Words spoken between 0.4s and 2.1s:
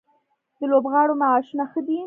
د لوبغاړو معاشونه ښه دي؟